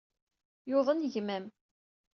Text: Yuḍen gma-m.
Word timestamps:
Yuḍen 0.69 1.07
gma-m. 1.13 1.45